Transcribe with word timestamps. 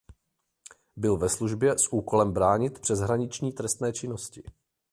Byl 0.95 1.17
ve 1.17 1.29
službě 1.29 1.77
s 1.77 1.93
úkolem 1.93 2.33
bránit 2.33 2.79
přeshraniční 2.79 3.51
trestné 3.53 3.93
činnosti. 3.93 4.43